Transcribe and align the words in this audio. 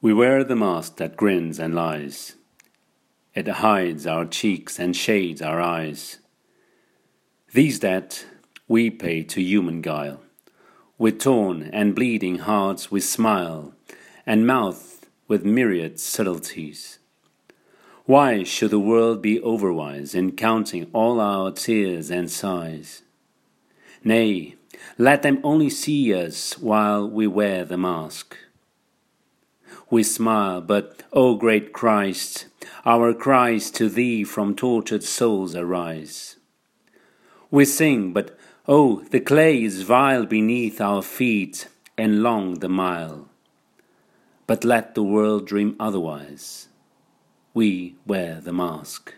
We 0.00 0.14
wear 0.14 0.44
the 0.44 0.54
mask 0.54 0.98
that 0.98 1.16
grins 1.16 1.58
and 1.58 1.74
lies. 1.74 2.36
It 3.34 3.48
hides 3.48 4.06
our 4.06 4.26
cheeks 4.26 4.78
and 4.78 4.94
shades 4.94 5.42
our 5.42 5.60
eyes. 5.60 6.18
These 7.52 7.80
that 7.80 8.24
we 8.68 8.90
pay 8.90 9.24
to 9.24 9.42
human 9.42 9.80
guile. 9.82 10.20
With 10.98 11.18
torn 11.18 11.68
and 11.72 11.96
bleeding 11.96 12.38
hearts 12.38 12.92
we 12.92 13.00
smile, 13.00 13.74
and 14.24 14.46
mouth 14.46 15.04
with 15.26 15.44
myriad 15.44 15.98
subtleties. 15.98 17.00
Why 18.04 18.44
should 18.44 18.70
the 18.70 18.78
world 18.78 19.20
be 19.20 19.40
overwise 19.40 20.14
in 20.14 20.36
counting 20.36 20.88
all 20.92 21.20
our 21.20 21.50
tears 21.50 22.08
and 22.08 22.30
sighs? 22.30 23.02
Nay, 24.04 24.54
let 24.96 25.22
them 25.22 25.40
only 25.42 25.70
see 25.70 26.14
us 26.14 26.56
while 26.56 27.10
we 27.10 27.26
wear 27.26 27.64
the 27.64 27.76
mask 27.76 28.36
we 29.90 30.02
smile, 30.02 30.60
but, 30.60 31.02
O 31.12 31.34
great 31.34 31.72
Christ, 31.72 32.46
our 32.84 33.14
cries 33.14 33.70
to 33.72 33.88
Thee 33.88 34.24
from 34.24 34.54
tortured 34.54 35.02
souls 35.02 35.54
arise. 35.54 36.36
We 37.50 37.64
sing, 37.64 38.12
but, 38.12 38.38
oh, 38.66 39.02
the 39.10 39.20
clay 39.20 39.62
is 39.62 39.82
vile 39.82 40.26
beneath 40.26 40.80
our 40.80 41.02
feet, 41.02 41.68
and 41.96 42.22
long 42.22 42.60
the 42.60 42.68
mile. 42.68 43.28
But 44.46 44.64
let 44.64 44.94
the 44.94 45.02
world 45.02 45.46
dream 45.46 45.74
otherwise. 45.80 46.68
We 47.54 47.96
wear 48.06 48.40
the 48.40 48.52
mask. 48.52 49.14